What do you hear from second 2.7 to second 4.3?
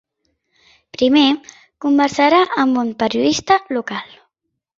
un periodista local.